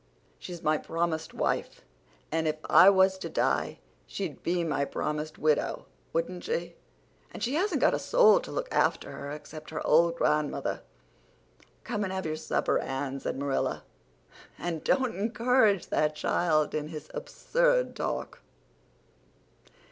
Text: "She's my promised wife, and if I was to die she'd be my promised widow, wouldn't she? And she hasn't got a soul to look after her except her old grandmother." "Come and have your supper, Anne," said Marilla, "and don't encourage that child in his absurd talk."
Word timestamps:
"She's 0.39 0.63
my 0.63 0.79
promised 0.79 1.31
wife, 1.31 1.81
and 2.31 2.47
if 2.47 2.55
I 2.67 2.89
was 2.89 3.19
to 3.19 3.29
die 3.29 3.77
she'd 4.07 4.41
be 4.41 4.63
my 4.63 4.83
promised 4.83 5.37
widow, 5.37 5.85
wouldn't 6.11 6.43
she? 6.43 6.73
And 7.31 7.43
she 7.43 7.53
hasn't 7.53 7.81
got 7.81 7.93
a 7.93 7.99
soul 7.99 8.39
to 8.39 8.51
look 8.51 8.67
after 8.73 9.11
her 9.11 9.29
except 9.29 9.69
her 9.69 9.85
old 9.85 10.15
grandmother." 10.15 10.81
"Come 11.83 12.03
and 12.03 12.11
have 12.11 12.25
your 12.25 12.35
supper, 12.35 12.79
Anne," 12.79 13.19
said 13.19 13.37
Marilla, 13.37 13.83
"and 14.57 14.83
don't 14.83 15.13
encourage 15.15 15.89
that 15.89 16.15
child 16.15 16.73
in 16.73 16.87
his 16.87 17.11
absurd 17.13 17.95
talk." 17.95 18.39